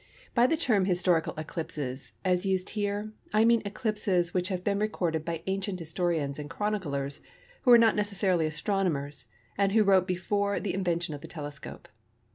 [0.33, 5.23] By the term "historical eclipses," as used here, I mean eclipses which have been recorded
[5.23, 7.21] by ancient historians and chroniclers
[7.61, 9.27] who were not necessarily astronomers,
[9.59, 11.87] and who wrote before the invention of the telescope.